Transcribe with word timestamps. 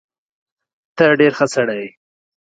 ته 0.95 1.03
ډېر 1.19 1.33
ښه 1.37 1.45
سړی 1.55 1.77
يې. 1.83 1.87